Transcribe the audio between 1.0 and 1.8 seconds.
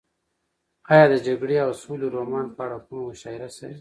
د جګړې او